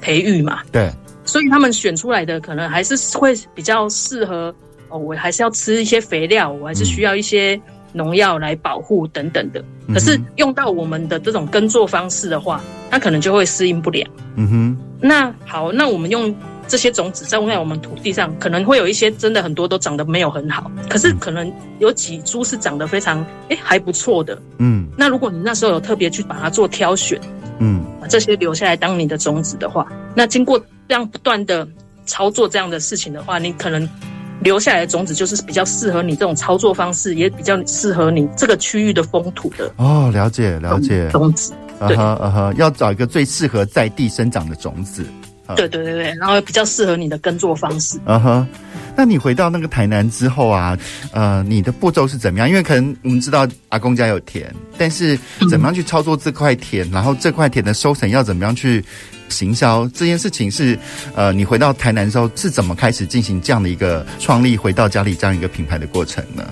[0.00, 0.60] 培育嘛。
[0.70, 0.90] 对。
[1.24, 4.54] 所以他们选出来的可能还是会比较适合
[4.88, 7.60] 哦，我还是要吃一些肥料，我还是需要一些
[7.92, 9.64] 农药来保护等等的。
[9.88, 9.94] 嗯。
[9.94, 14.06] 可是用到我们的这种耕作方式的话，它可能就会适应不了。
[14.36, 14.78] 嗯哼。
[15.00, 16.34] 那好，那我们用
[16.68, 24.40] 这些种子在在我们土地上，可能会有一些真的很多都长得没有很好，可是可能有几株是长得非常哎还不错的。
[24.58, 24.86] 嗯。
[24.96, 27.20] 那如果你那时候有特别去把它做挑选，
[27.58, 30.60] 嗯，把这些留下来当你的种子的话，那经过。
[30.88, 31.66] 这样不断的
[32.04, 33.88] 操作这样的事情的话，你可能
[34.40, 39.68] 留下来的种子就是比较适合你这种操作方式，也比较适合你这个区域的风土的。
[39.78, 41.10] 哦，了解了解。
[41.10, 41.52] 种子，
[41.88, 45.04] 对，啊哈，啊哈，要找一个最适合在地生长的种子。
[45.54, 47.98] 对对对对，然后比较适合你的耕作方式。
[48.04, 48.46] 啊哈，
[48.96, 50.76] 那你回到那个台南之后啊，
[51.12, 52.48] 呃，你的步骤是怎么样？
[52.48, 55.18] 因为可能我们知道阿公家有田，但是
[55.50, 58.84] 怎么样去操作这块田，嗯、然后这块田的收成要怎么样去？
[59.28, 60.78] 行销这件事情是，
[61.16, 66.44] 呃，你回到台南的时候是怎么开始进行这样的一个创立，回到家里这样一个品牌的过程呢？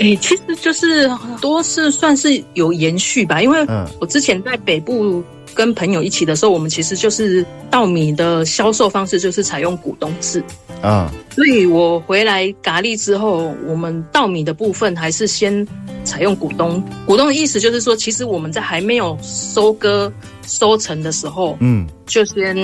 [0.00, 1.10] 诶、欸，其实就是
[1.40, 3.66] 多是算是有延续吧，因为
[4.00, 5.22] 我之前在北部
[5.54, 10.42] 跟朋友一起的时候，我们其实就是稻米的销售方式就是采用股东制
[10.80, 15.66] 啊，所以我回来咖喱之后，我们稻米的部分还是先
[16.02, 16.82] 采用股东。
[17.04, 20.12] 股东的意思就是说，其实我们在还没有收割。
[20.46, 22.56] 收成的时候，嗯，就先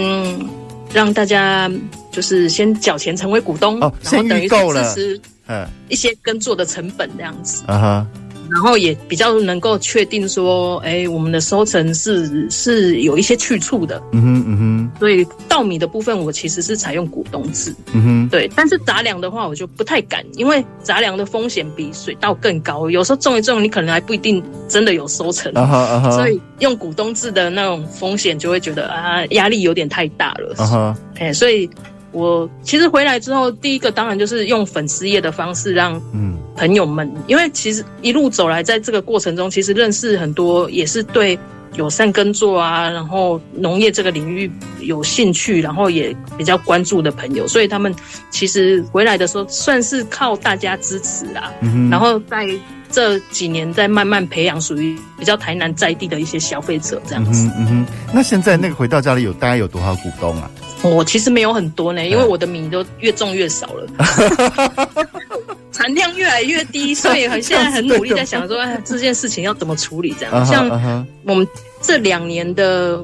[0.92, 1.70] 让大家
[2.11, 8.06] 就是先缴钱成为股东，哦，然后等于是支持嗯一些耕作的成本这样子，啊哈。
[8.48, 14.92] 然后也比较能够确定说，哎，我们的收成是是有一些去处的，嗯哼嗯哼。
[15.00, 18.48] 所以稻米的部分，我其实是采用股东制，嗯哼，对。
[18.54, 26.11] 但是杂粮的话，我就不太敢，因为杂粮的风险比水稻更高，有时候种一种，你可能还不一定真的有收成，啊哈啊哈。
[26.12, 30.96] 所以用股东制的那种风险，就会觉得啊，压力有点太大了，啊哈。
[31.16, 31.68] 哎，所以。
[32.16, 41.38] 我其实回来之后，第一个当然就是用粉丝页的方式让嗯朋友们，因为其实一路走来，在这个过程中，其实认识很多也是对
[41.74, 44.50] 友善耕作啊，然后农业这个领域
[44.81, 47.94] 有兴趣，然后也比较关注的朋友，所以他们
[48.31, 51.52] 其实回来的时候算是靠大家支持啦。
[51.61, 52.48] 嗯哼，然后在
[52.90, 57.46] 这几年在慢慢培养属于比较台南在地的一些消费者这样子。
[57.46, 60.50] 嗯哼，嗯哼，那现在那个回到家里有大概有多少股东啊？
[60.83, 63.87] 我其实没有很多呢，因为我的米都越种越少了。
[65.73, 70.15] 产量越来越低，所以很现在很努力在想说， 哎，这件事情要怎么处理？
[70.19, 71.47] 这样，像我们
[71.83, 72.99] 这两年的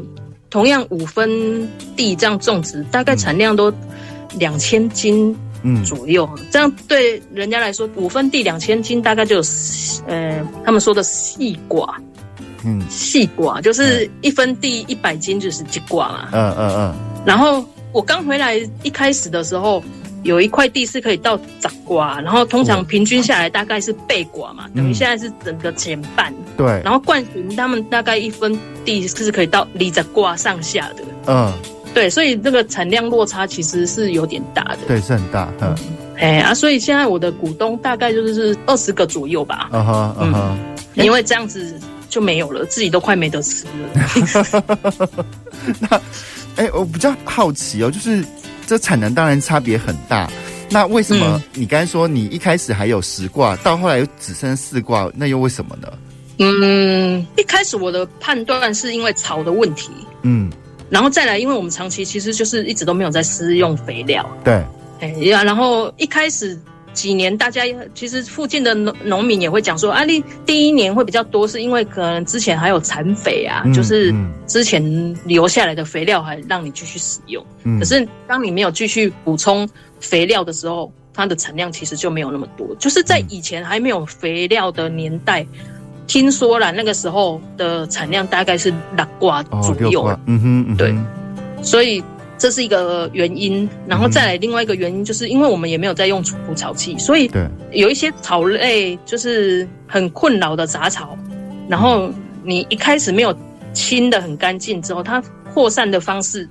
[0.49, 3.71] 同样五分地这样种植，大概产量都
[4.39, 5.37] 两千斤
[5.85, 6.27] 左右。
[6.51, 9.43] 这样对人家来说，五分地两千斤，大概就有
[10.07, 11.95] 呃，他们说的细寡，
[12.65, 16.31] 嗯，细寡就是一分地一百斤就是几寡嘛。
[16.33, 16.95] 嗯嗯嗯。
[17.25, 19.83] 然后我刚回来一开始的时候。
[20.25, 26.33] 有一块地是可以到十挂，然后通常平均下来大概是背瓜嘛，等于现在是整个减半。
[26.57, 26.81] 对。
[26.85, 31.03] 然后冠群他们大概一分地是可以到离着瓜上下的。
[31.27, 31.53] 嗯。
[31.93, 34.79] 对，所以这个产量落差其实是有点大的。
[34.87, 35.53] 对，是很大。
[35.61, 35.77] 嗯。
[36.17, 39.71] 哎啊，所以现在我的股东大概就是二十个左右吧。
[39.73, 40.59] 嗯哼，嗯哼。
[40.95, 41.77] 因为这样子
[42.09, 45.11] 就没有了，自己都快没得吃了。
[45.81, 46.01] 那，
[46.57, 48.25] 哎，我比较好奇哦，就是。
[48.65, 50.31] 这产能当然差别很大，
[50.71, 55.88] 那为什么你刚才说你一开始还有十挂，到后来又只剩四挂，那又为什么呢？
[56.38, 59.91] 嗯，一开始我的判断是因为草的问题，
[60.23, 60.51] 嗯，
[60.88, 64.65] 然后再来，因为我们长期其实就是一直都没有在施用肥料，对，
[65.01, 66.59] 哎呀，然后一开始。
[66.92, 67.62] 几年，大家
[67.94, 74.14] 其实附近的农农民也会讲说，啊，你第一年会比较多，是因为可能之前还有残肥啊，嗯、就是
[74.46, 74.83] 之前
[75.24, 77.44] 留下来的肥料还让你继续使用。
[77.64, 79.68] 嗯、可是当你没有继续补充
[80.00, 82.66] 肥料的时候，它的产量其实就没有那么多。
[82.78, 85.48] 就是在以前还没有肥料的年代，嗯、
[86.07, 90.05] 听说了那个时候的产量大概是六挂左右。
[90.05, 90.94] 哦、嗯哼，嗯哼对，
[91.62, 92.02] 所以。
[92.42, 97.31] 这是一个原因，然后再来另外一个原因，就是因为我们也没有在用除草剂，所以
[97.70, 101.16] 有一些草类就是很困扰的杂草，
[101.68, 102.11] 然后
[102.42, 103.33] 你一开始没有
[103.72, 105.22] 清的很干净之后，它
[105.55, 106.48] 扩散的方式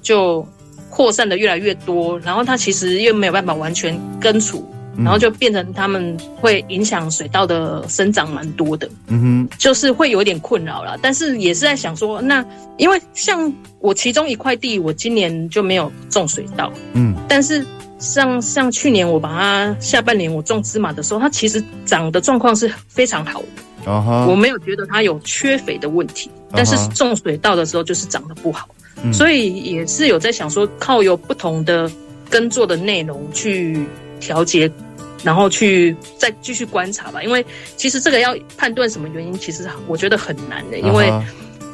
[0.00, 0.42] 就
[0.88, 4.66] 扩散的越来越多，然后它其实又没有办法完全根除。
[4.98, 10.98] 然后就变成他们会影响水稻的生长蛮多的，嗯哼，就是会有点困扰了。
[11.00, 12.44] 但是也是在想说，那
[12.76, 17.64] 因为像我其中一块地，我今年就没有种水稻，嗯，但是
[17.98, 23.40] 像像去年我把它下半年我种芝麻的时候，它其实长的状况是非常好
[23.84, 26.30] 的，啊哈，我没有觉得它有缺肥的问题。
[26.50, 28.66] 但是种水稻的时候就是长得不好，
[29.12, 31.90] 所以也是有在想说，靠有不同的
[32.30, 33.86] 耕作的内容去
[34.18, 34.70] 调节。
[35.24, 37.44] 然后去再继续观察吧，因为
[37.76, 41.12] 其实这个要判断什么原因，其实我觉得很难的，因为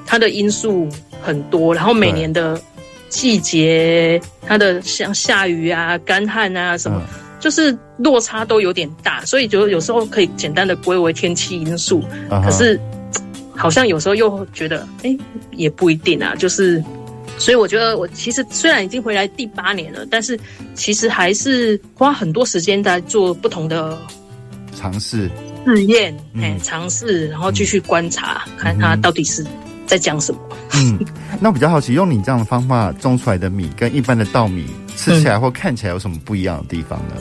[0.07, 0.89] 它的因素
[1.21, 2.61] 很多，然后每年的
[3.09, 7.03] 季节，它的像下雨啊、干旱啊什么，
[7.39, 12.81] 就是落差都有点大，所以就有时候可以简单的归为天气因素，可是
[13.55, 15.17] 好像有时候又觉得，哎，
[15.53, 16.83] 也不一定啊，就是。
[17.39, 20.39] 所以我觉得，我其实虽然已经回来第八年了，但是
[20.75, 23.99] 其实还是花很多时间在做不同的
[24.77, 25.31] 尝试、
[25.67, 29.45] 试验，哎，尝试，然后继续观察，嗯、看它到底是
[29.87, 30.41] 在讲什么。
[30.75, 30.99] 嗯，
[31.41, 34.67] 那我比较好奇，用你这样的方法种出来的米，跟一般的稻米
[34.97, 37.15] 吃起来或看起来有什么不一样的地方呢？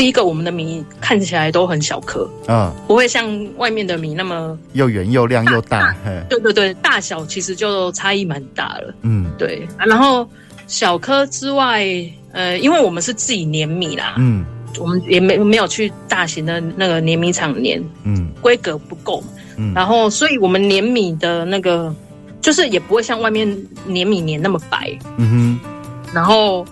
[0.00, 5.94] 第一个，我们的米看起来都很小颗，嗯，不会像外面的米那么又圆又亮又大。
[6.26, 8.94] 对对对，大小其实就差异蛮大了。
[9.02, 9.68] 嗯，对。
[9.76, 10.26] 然后
[10.66, 11.84] 小颗之外，
[12.32, 14.42] 呃，因为我们是自己碾米啦，嗯，
[14.78, 19.22] 我们也没没有去大型的那个碾米厂碾，嗯，规格不够，
[19.58, 21.94] 嗯，然后所以我们碾米的那个
[22.40, 23.46] 就是也不会像外面
[23.84, 26.64] 碾米碾那么白，嗯哼，然后。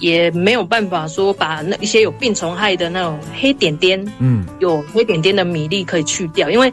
[0.00, 6.72] 也没有办法说把那一些有病虫害的那种黑点点，嗯，有黑点点的米粒可以去掉，因为，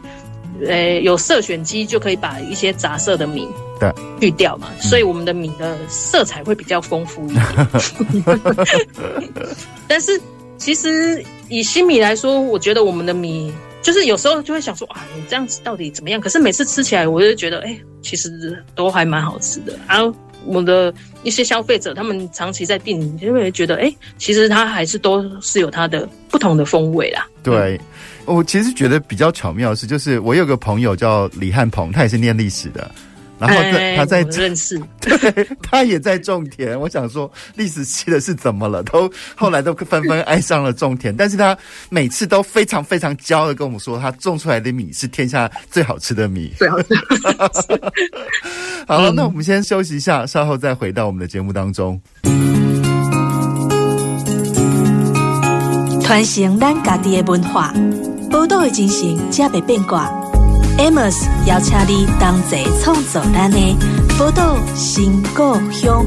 [0.66, 3.48] 呃，有色选机就可以把一些杂色的米
[3.80, 8.26] 对去掉嘛，所以我们的米的色彩会比较丰富一点。
[9.88, 10.20] 但是
[10.58, 16.20] 其实以新米来说，我觉得我们的米就是有时候就会想说啊，你这样子到底怎么样？
[16.20, 19.78] 可是每次吃起来，我就觉得哎，其实都还蛮好吃的。
[19.88, 20.14] 然后。
[20.44, 27.26] 我的一些消费者，他们长期在店里，就会觉得，哎、其实它还是都是有它的不同的风味啦。
[27.42, 27.80] 对，
[28.24, 32.90] 我其实觉得比较巧妙的是，就是我有个朋友叫李汉鹏，他也是念历史的，
[33.42, 36.78] 然后在他在认识， 对，他也在种田。
[36.78, 38.84] 我想说，历史系的是怎么了？
[38.84, 41.56] 都后来都纷纷爱上了种田，但是他
[41.90, 46.52] 每次都非常非常骄傲的跟我们说，他种出来的米是天下最好吃的米。
[46.56, 46.86] 最好吃。
[48.86, 52.00] 好了，那我们先休息一下，稍后再回到我们的节目当中。
[56.00, 57.74] 传承咱家己的文化，
[58.30, 60.21] 宝岛的精神，才袂变卦。
[60.78, 63.58] Amos 邀请你同齐创造咱的
[64.18, 66.04] 宝岛新故乡。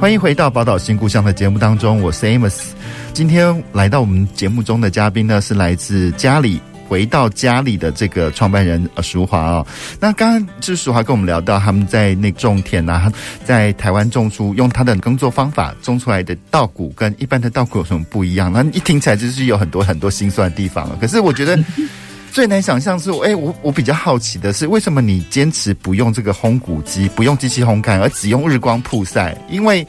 [0.00, 2.70] 欢迎回到《宝岛新故乡》的节目当中，我是 Amos。
[3.12, 6.60] 今天来到我们节目中的嘉宾呢，是来自佳里
[6.92, 9.66] 回到家里的这个创办人呃淑华哦。
[9.98, 13.10] 那刚刚就是淑华跟我们聊到，他们在那种田啊，
[13.46, 18.52] 在台湾种出用他的耕作方法种出来的稻谷，跟一般的稻谷有什么不一样？
[18.52, 20.98] 那一听起来就是有很多很多心酸的地方了。
[21.00, 21.58] 可是我觉得。
[22.34, 29.36] 最难想象是，哎，我我比较好奇的是，为什么你坚持不用这个烘谷机，不用机器烘干，而只用日光曝晒？
[29.50, 29.86] 因为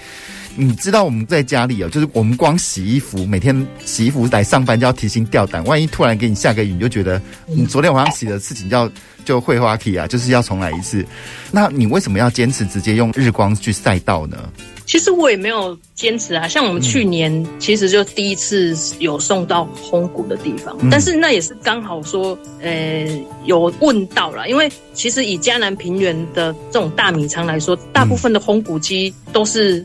[0.56, 8.92] 你知道我们在家里哦，就是我们光洗衣服，每天洗衣服来上班就要提心吊胆，万一突然给你下个雨，你就觉得你昨天晚上洗的事情就要
[9.26, 11.06] 就会花气啊，就是要重来一次。
[11.52, 14.38] 那你为什么要坚持直接用日光去晒到呢？
[14.86, 23.08] 其实我也没有坚持啊，像我们去年其实就第一次有送到烘谷的地方，嗯、但是那也是刚好说，呃，
[23.46, 29.84] 有问到了，因为其实以嘉南平原的这种大米仓来说，大部分的烘谷机都是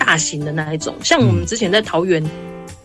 [0.00, 2.20] 大型的那一种，像我们之前在桃园，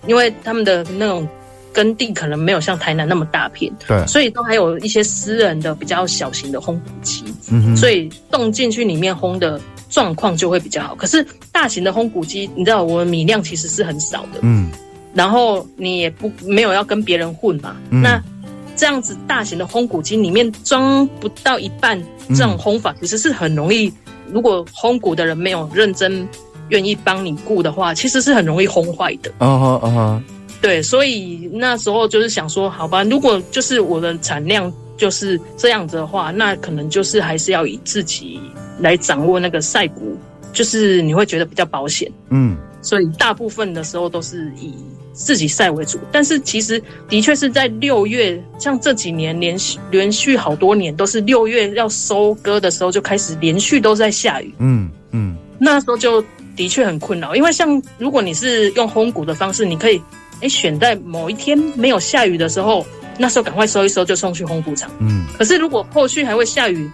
[0.05, 1.27] 因为他们的那种
[1.73, 9.59] 耕地可能没有像台南那么大片，对，所以都还有一些私人的比较小型的烘谷机，嗯，所以动进去里面烘的。
[9.87, 14.69] 状况就会比较好，可是大型的烘谷机，你知道我们米量其实是很少的，嗯，
[15.13, 18.21] 然后你也不没有要跟别人混嘛，嗯、那
[18.75, 23.93] 这样子大型的烘谷机里面装不到一半，这种烘法其实是很容易，
[24.33, 26.27] 如果烘谷的人没有认真
[26.69, 29.31] 愿意帮你雇的话，其实是很容易烘坏的。
[29.39, 30.21] 哦哦哦，
[30.61, 38.39] 对，所以那时候就是想说，好吧，如果就是我的产量就是这样子的话，那可能就是还是要以自己。
[38.77, 40.17] 来掌握那个晒谷，
[40.51, 44.73] 就是你会觉得比较保险，嗯，所以大部分的时候都是以
[45.13, 45.97] 自己晒为主。
[46.11, 56.21] 但是其实的确是在六月，像这几年连续连续好多年都是六月要收割的时候就开始连续都在下雨，嗯嗯，那时候就
[56.55, 57.35] 的确很困扰。
[57.35, 60.01] 因为像如果你是用烘谷的方式，你可以
[60.41, 62.85] 哎选在某一天没有下雨的时候，
[63.17, 65.25] 那时候赶快收一收就送去烘谷场，嗯。
[65.37, 66.89] 可是如果后续还会下雨。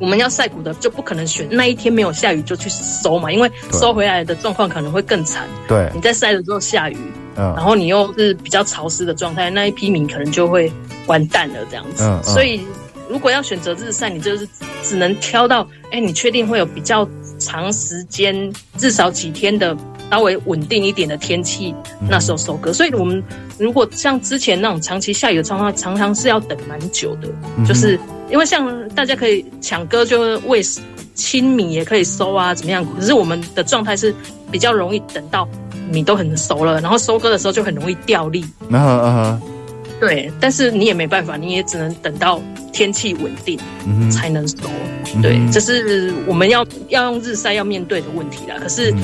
[0.00, 5.48] 我们要晒谷的就不可能选那一天没有下雨就去收嘛，因为收回来的状况可能会更惨。
[5.66, 6.96] 对，你在晒的时候下雨，
[7.34, 10.72] 嗯，然后你又是比较潮湿的状态，那一批米可能就会
[11.08, 12.04] 完蛋了这样子。
[12.04, 12.60] 嗯，嗯，所以
[13.08, 14.48] 如果要选择日晒，你就是
[14.82, 19.76] 只能挑到，哎，你确定会有比较长时间，至少几天的
[20.10, 21.74] 稍微稳定一点的天气，
[22.08, 22.70] 那时候收割。
[22.70, 23.22] 嗯，所以我们
[23.58, 27.28] 如果像之前那种长期下雨的状况，常常是要等蛮久的，
[27.66, 27.98] 就是。
[28.30, 30.60] 因为像大家可以抢割，就喂
[31.14, 32.84] 青米也可以收啊，怎么样？
[32.94, 34.14] 可是我们的状态是
[34.52, 35.48] 比较容易等到
[35.90, 38.44] 米都很熟了，然后收割的时候就很容易掉粒。
[38.70, 39.40] 啊哈啊哈。
[40.00, 42.40] 对，但是你也没办法，你也只能等到
[42.72, 43.58] 天气稳定
[44.10, 44.56] 才能收。
[45.14, 48.56] 嗯、对，这是我们要要用日晒要面对的问题啦。
[48.60, 48.98] 可是、嗯、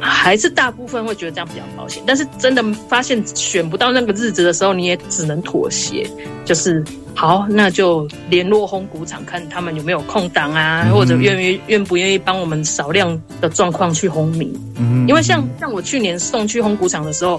[0.00, 6.08] 还是大部分会觉得这样比较保险，但是真的发现选不到那个日子的时候，你也只能妥协，
[6.44, 6.84] 就是。
[7.12, 14.50] 好，那就联络烘谷厂，看他们有没有空档啊，嗯、或者愿意愿不愿意帮我们少量的状况去烘米。
[14.76, 17.38] 嗯，因为像像我去年送去烘谷厂的时候，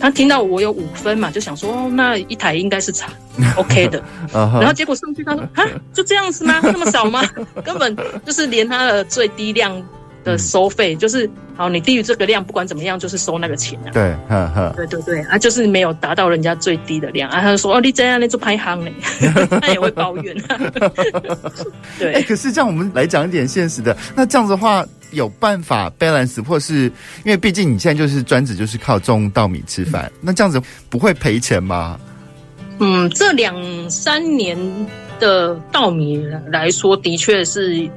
[0.00, 3.12] 他听到我有五分嘛，就想说，哦，那一台应该是差
[3.56, 4.02] OK 的。
[4.32, 6.58] 然后结果上去，他说啊，就这样子吗？
[6.62, 7.22] 那么少吗？
[7.64, 9.80] 根本就是连他的最低量。
[10.24, 13.90] 的收费就是，好，你低于这个量，不管怎么样，就是收那个钱啊。
[13.92, 17.40] 对，呵呵，对对对，啊，就是没有达到人家最低的量啊。
[17.40, 18.92] 他就说，哦，你这样，你做排行嘞，
[19.60, 20.36] 他也会抱怨。
[21.98, 23.96] 对，哎、欸，可是这样，我们来讲一点现实的。
[24.14, 26.84] 那这样子的话，有办法 balance，或是
[27.24, 31.98] 因为毕竟你现在就是专职，就是靠种稻米吃饭，嗯、那这样子不会赔钱吗？
[32.78, 33.54] 嗯，这两
[33.90, 34.56] 三年
[35.18, 37.88] 的稻米来说，的确是。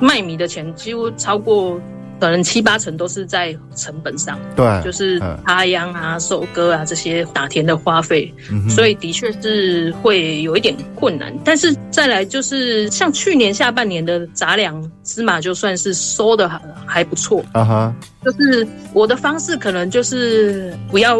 [0.00, 1.80] 卖米的钱几乎超过
[2.18, 11.34] 可能七八成都是在成本上，对，就是插秧啊、收割啊这些打田的花费，嗯、所以的确是会有一点困难。
[11.44, 17.94] 但是再来就是像去年下半年的杂粮芝麻，就算是收的还还不错啊哈。
[18.22, 21.16] 就是我的方式可能就是不要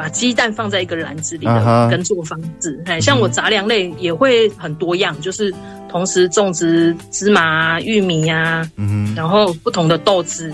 [0.00, 3.04] 把鸡蛋放在一个篮子里的耕作方式，哎、uh，huh.
[3.04, 5.54] 像我杂粮类也会很多样，就是。
[5.90, 10.48] 同时种植芝麻、玉米啊，嗯哼，然后不同的豆子，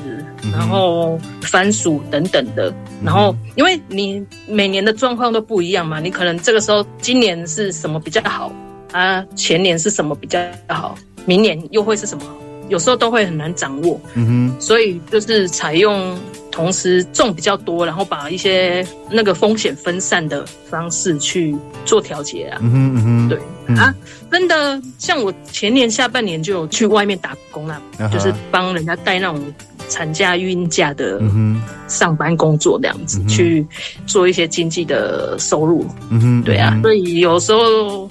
[0.50, 2.72] 然后番薯等等的，
[3.04, 8.50] 然后因为你每年的状况都不一样嘛，你可能这个时候今年是什么比较好
[8.92, 9.22] 啊？
[9.34, 10.96] 前年是什么比较好？
[11.26, 12.24] 明年又会是什么？
[12.68, 16.18] 有时候都会很难掌握，嗯哼，所以就是采用。
[16.52, 21.54] 同时种比较多，然后把一些那个风险分散的方式去
[21.84, 22.58] 做调节啊。
[22.62, 23.94] 嗯哼嗯哼，对、嗯、啊，
[24.30, 27.78] 真的像我前年下半年就有去外面打工啦，
[28.10, 29.52] 就是帮人家带那种
[29.90, 31.20] 产假、孕假的
[31.88, 33.66] 上班工作这样子，嗯、去
[34.06, 35.84] 做一些经济的收入。
[36.08, 38.10] 嗯哼，对啊，所以有时候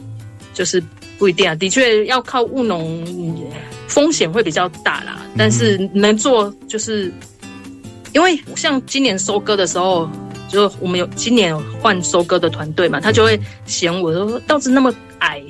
[0.54, 0.80] 就是
[1.18, 3.04] 不一定啊，的确要靠务农，
[3.88, 7.12] 风险会比较大啦，但是能做就是。
[8.14, 10.10] 因为像今年收割的时候，
[10.48, 15.44] 就我们有今年换收割的团队嘛，他就会嫌我说稻子那么矮。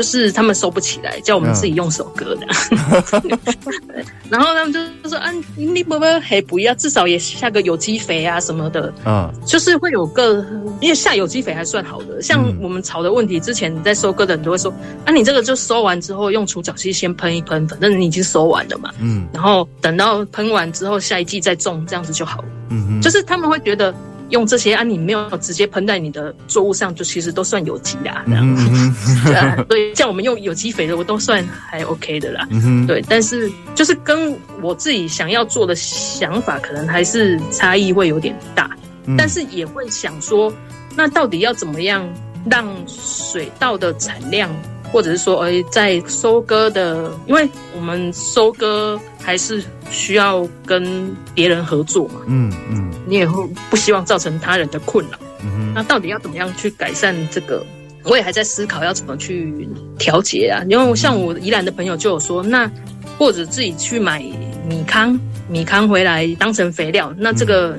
[0.00, 2.46] 就是他们收不起来，叫我们自己用手割的。
[2.70, 3.38] 嗯、
[4.30, 4.80] 然后他们就
[5.10, 10.42] 说：“啊，你不不还不要，至少也下个有机肥啊什么的。”嗯，就是会有个，
[10.80, 12.22] 因为下有机肥还算好的。
[12.22, 14.72] 像我们草的问题，之前在收割的人都会说
[15.04, 22.48] ：“啊，你这个就收完之后用除草剂先喷一喷，反正你已经收完了嘛。”嗯，然后等到喷完之后，下一季再种，这样子就好了。
[22.70, 23.94] 嗯嗯，就是他们会觉得。
[24.30, 28.66] 用这些啊，你没有直接喷在你的作物上，就其实都算有机的，这样子。
[29.26, 32.46] 对啊，所以像我们用有机肥的，我都算还 OK 的啦。
[32.50, 38.70] 嗯，对，但是就是跟我自己想要做的想法，可能还是差异会有点大。
[39.06, 40.52] 嗯，但是也会想说，
[40.96, 42.08] 那到底要怎么样
[42.50, 44.50] 让水稻的产量？
[44.92, 57.64] 或者是说，哎，在收割的，因为我们收割还是需要跟别人合作嘛，嗯嗯，嗯你也会不希望造成他人的困扰，嗯哼，那到底要怎么样去改善这个？
[58.04, 59.68] 我也还在思考要怎么去
[59.98, 60.64] 调节啊。
[60.68, 62.70] 因为像我宜兰的朋友就有说，那
[63.18, 64.20] 或者自己去买
[64.68, 65.18] 米糠，
[65.48, 67.78] 米糠回来当成肥料，那这个。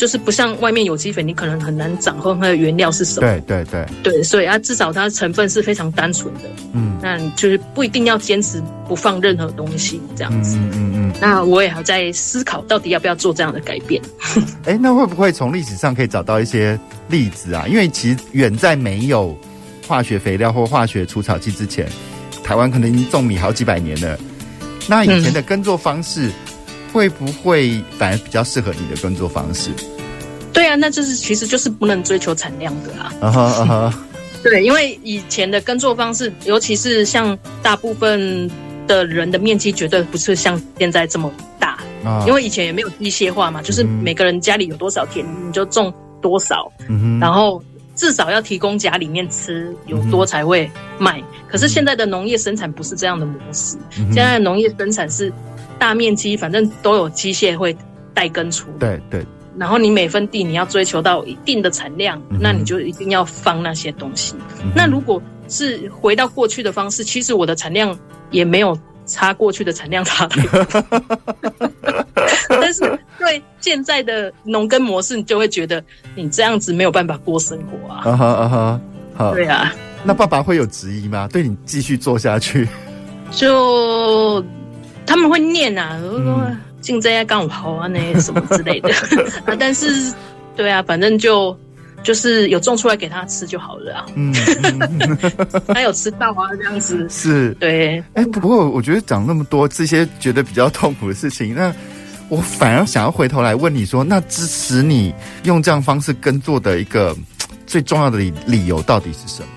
[0.00, 3.26] 嗯就是不像外面有机肥，你可能很难掌控它的原料是什么。
[3.26, 6.40] 对对对对，所以啊，至少它的成分是非常单纯的。
[6.72, 10.56] 嗯，那就是不一定要坚持不放任何东西这样子。
[10.56, 11.12] 嗯嗯嗯。
[11.20, 14.00] 那我也还在思考，到底要不要做这样的改变。
[14.64, 16.80] 哎、欸，那会不会从历史上可以找到一些
[17.10, 17.66] 例子啊？
[17.68, 19.38] 因为其实远在没有
[19.86, 21.86] 化学肥料或化学除草剂之前，
[22.42, 24.18] 台湾可能已经种米好几百年了。
[24.88, 26.28] 那以前的耕作方式。
[26.28, 26.32] 嗯
[26.92, 29.70] 会不会反而比较适合你的耕作方式？
[30.52, 33.94] 对啊，那就是其实就是不能追求产量的啊。
[34.42, 38.50] 对，因为以前的耕作方式，尤其是像大部分
[38.86, 41.78] 的人的面积，绝对不是像现在这么大。
[42.04, 42.24] 啊。
[42.26, 46.70] 因为以前也没有机械化嘛，就是每个人家里有多少田，你就种多少。
[47.20, 47.62] 然后
[47.94, 50.68] 至少要提供家里面吃，有多才会
[50.98, 51.22] 卖。
[51.46, 53.76] 可是现在的农业生产不是这样的模式，
[54.12, 55.32] 现在的农业生产是。
[55.80, 57.76] 大面积，反正都有机械会
[58.14, 58.68] 带根除。
[58.78, 59.26] 对对。
[59.58, 64.34] 然后你每分地你要追求到一定的产量，嗯、那你就一定要放那些东西。
[64.62, 67.98] 嗯、那如果是回到过去的方式，其实我的产量
[68.30, 70.66] 也没有差过去的产量差太多。
[72.48, 72.80] 但是
[73.18, 75.82] 对现在的农耕模式，你就会觉得
[76.14, 78.02] 你这样子没有办法过生活啊。
[78.04, 78.80] 啊哈啊哈，
[79.14, 79.34] 好。
[79.34, 79.74] 对啊。
[80.04, 81.28] 那爸爸会有质疑吗？
[81.30, 82.68] 对你继续做下去？
[83.32, 84.44] 就。
[85.06, 88.88] 他们会念啊，说进这些刚好啊，那什么之类的
[89.44, 89.54] 啊。
[89.58, 90.12] 但是，
[90.56, 91.54] 对啊，反正就
[92.02, 94.06] 就是有种出来给他吃就好了啊。
[94.14, 94.32] 嗯，
[95.68, 97.52] 他有吃到啊，这样子是。
[97.60, 101.74] 对，哎、欸，不过我觉得讲那么多这些觉得比较痛苦的事情，那
[102.28, 107.14] 我反而想要回头来问你说，那支持你用这样方式耕作的一个
[107.66, 109.48] 最重要的理理由到底是什么？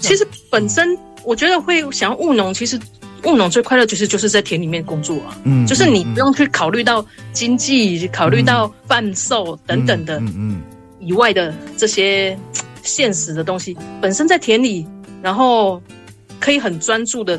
[0.00, 2.80] 其实本身我觉得会想要务农，其实。
[3.30, 10.60] 务农最快乐其实就是在田里面工作啊，嗯，就是你不用去考虑到经济、嗯、考虑到贩售等等的，嗯嗯，
[11.00, 12.36] 以外的这些
[12.82, 14.86] 现实的东西，本身在田里，
[15.22, 15.80] 然后
[16.40, 17.38] 可以很专注的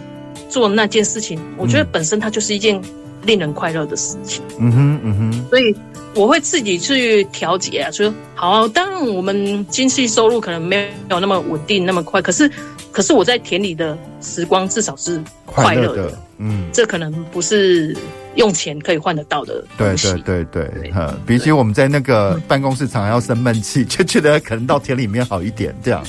[0.49, 2.81] 做那件事情，我觉得本身它就是一件
[3.25, 5.75] 令人快乐的事情，嗯哼嗯哼，所以
[6.15, 12.49] 我会自己去调节啊，说好，当然我们经济收入可能没有那么稳定那么快，可是。
[12.93, 17.97] 可是我在田里的时光至少是快乐的，的，嗯，这可能不是
[18.35, 20.11] 用钱可以换得到的东西。
[20.11, 26.01] 对对对对，哈，比起我们在那个办公室常常要生闷气， 就觉得可能到田里面好一点，这样。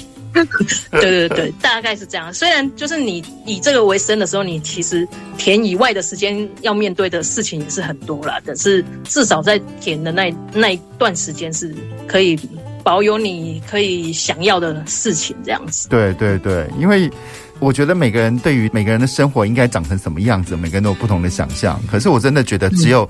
[0.91, 2.35] 对 对对， 大概是这样。
[2.35, 5.07] 虽然就是你以这个为生的时候，你其实
[5.39, 8.41] 田以外的时间要面对的事情也是很多啦。
[8.45, 11.73] 但是至少在田的那那一段时间是
[12.09, 12.37] 可以
[12.85, 15.89] 保有你可以想要的事情，这样子。
[15.89, 17.11] 对对对，因为
[17.59, 21.81] 我觉得每个人对于每个人的生活应该长成什么样子，每个人都有不同的想象。
[21.91, 23.09] 可是我真的觉得，只有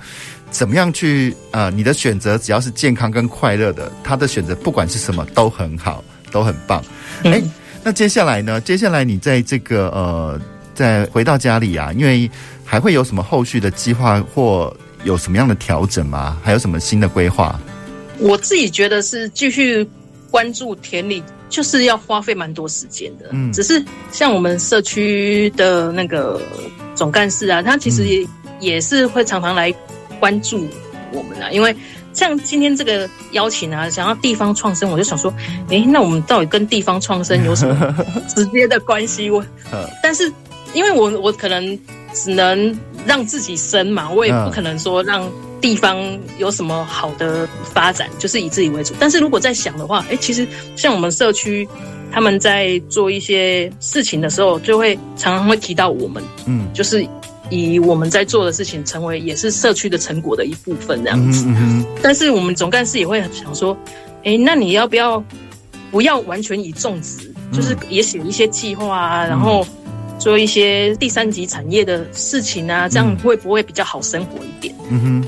[0.51, 6.03] 怎么样去呃，你的选择只要是健康跟快乐的，他的选择不管是什么都很好。
[6.33, 6.83] 都很棒，
[7.23, 7.41] 哎，
[7.85, 8.61] 那接下来呢？
[8.61, 10.41] 接下来你在这个呃，
[10.75, 12.29] 在回到家里啊，因为
[12.65, 16.37] 还会有什么后续的计划或有什么样的调整吗？
[16.43, 17.57] 还有什么新的规划？
[18.19, 19.89] 我自己觉得是继续
[20.31, 23.27] 关注田里，就是要花费蛮多时间的。
[23.33, 26.41] 嗯，只是像我们社区的那个
[26.95, 28.29] 总干事啊，他其实也、嗯、
[28.61, 29.75] 也是会常常来
[30.21, 30.67] 关注
[31.13, 31.75] 我们啊，因为。
[32.15, 35.35] 像今天这个邀请啊，想要地方创生，我就想说，
[35.71, 37.93] 诶，那我们到底跟地方创生有什么
[38.33, 39.29] 直接的关系？
[39.29, 39.45] 我，
[40.01, 40.33] 但是
[40.75, 41.77] 因为我我可能
[42.13, 45.29] 只能让自己生嘛，我也不可能说让
[45.65, 45.97] 地方
[46.37, 48.93] 有什么好的发展，就是以自己为主。
[49.01, 50.47] 但是如果在想的话，哎，其实
[50.77, 51.67] 像我们社区
[52.13, 57.09] 他们在做一些事情的时候，就会常常会提到我们，嗯，就是。
[57.51, 61.47] 以我们在做的事情成为也是社区的成果的一部分这样子，
[62.03, 63.77] 但是我们总干事也会想说，
[64.25, 65.23] 哎，那你要不要
[65.91, 69.65] 不要完全以种植，就是也写一些计划啊，然后
[70.19, 74.75] 做一些第三级产业的事情啊，这样会不会比较好生活一点？
[74.89, 75.25] 嗯哼，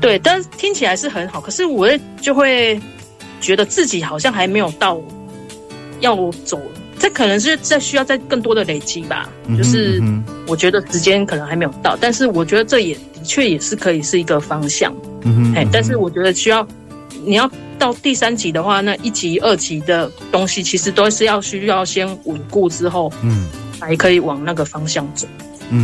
[0.00, 1.88] 对，但是听起来是很好，可是我
[2.20, 2.80] 就会
[3.40, 5.00] 觉得自己好像还没有到
[6.00, 6.60] 要走。
[7.00, 10.02] 这可能是在需要再更多的累积吧，就是
[10.48, 14.92] 我觉得时间可能还没有到，但是我觉得这也的确也是可以是一个方向，
[15.22, 16.66] 嗯哼，但是我觉得需要
[17.24, 23.46] 你要到第三级的话，那一级、二级的东西其实都是要需要先稳固之后，嗯，
[23.78, 25.28] 才可以往那个方向走，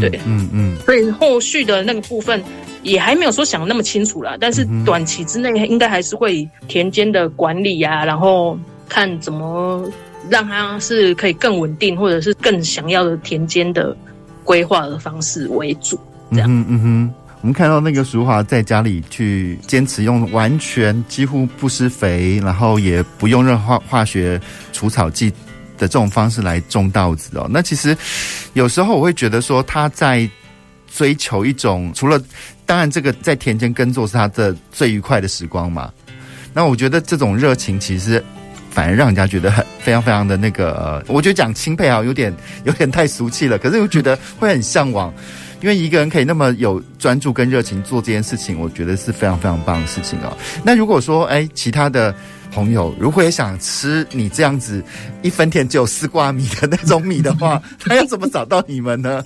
[0.00, 2.42] 对，嗯嗯，所以后续的那个部分
[2.84, 8.56] 也还没有说想那么清楚啦，但是短期之内应该还是会以田间的管理啊，然后
[8.88, 9.90] 看怎么。
[10.30, 13.94] 让它是可以更稳定，或者是更想要的田间的
[14.42, 16.48] 规划的方式为主，这样。
[16.50, 24.40] 嗯嗯哼，我们看到那个淑华在家里去坚持用完全几乎不施肥，然后也不用任何化化学
[24.72, 25.28] 除草剂
[25.76, 27.46] 的这种方式来种稻子哦。
[27.50, 27.94] 那其实
[28.54, 30.26] 有时候我会觉得说他在
[30.90, 32.18] 追求一种，除了
[32.66, 35.92] 当然这个在田间耕作是他的最愉快的时光嘛。
[36.52, 38.22] 那我觉得这种热情其实。
[38.70, 42.34] 反而让人家觉得很非常非常的那个，呃我觉得讲钦佩啊，有点
[42.66, 43.56] 有点太俗气了。
[43.56, 45.14] 可是我觉得会很向往，
[45.60, 50.36] 因为一个人可以那么有专注跟热情做这件事情，我觉得是非常非常棒的事情哦。
[50.64, 52.12] 那如果说哎，其他的
[52.50, 54.82] 朋友如果也想吃你这样子
[55.22, 59.24] 一分田只有丝瓜米的那种米的话， 他要怎么找到你们呢？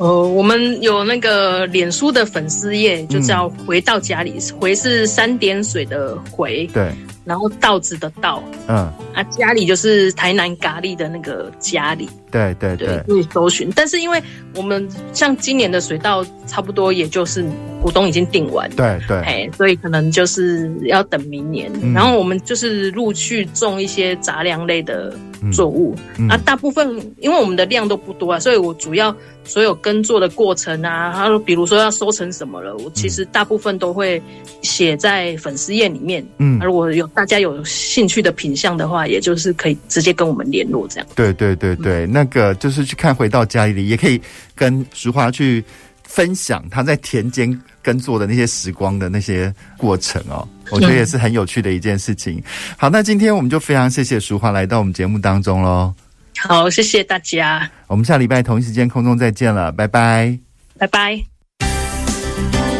[0.00, 6.90] 呃，我们有那个脸书的粉丝页，就叫“回到家里”，嗯、回是三点水的回，对。
[7.30, 13.70] 然后稻子的稻，嗯，啊，家里就是台南咖喱的那个家里，对对对，可以搜寻。
[13.72, 14.20] 但是因为
[14.56, 17.48] 我们像今年的水稻，差不多也就是
[17.80, 21.70] 股东已经定完，对对，哎，所以可能就是要等明年。
[21.80, 25.16] 嗯、然后我们就是陆续种一些杂粮类的
[25.52, 29.14] 作物，嗯嗯、啊，大部分因为我们的量都不多啊，所以我主要。
[29.42, 34.22] 所有耕作的过程啊，他说，比如说要收成什么了，我其实大部分都会
[34.60, 36.24] 写在粉丝页里面。
[36.36, 41.06] 嗯，如果有大家有兴趣的品相的话，也就是可以直接跟我们联络这样。
[41.14, 44.18] 对对对对，嗯、那个就是去看回到家里，也可以
[44.54, 45.62] 跟淑华去
[46.02, 52.38] 分享他在田间耕作的那些时光的那些过程哦，我觉得也是很有趣的一件事情。
[52.38, 52.42] 嗯、
[52.78, 55.94] 好，那今天我们就非常谢谢淑华来到我们节目当中喽。
[56.38, 57.70] 好，谢谢大家。
[57.86, 60.38] 我们下礼拜同一时间空中再见了，拜拜，
[60.78, 61.29] 拜拜。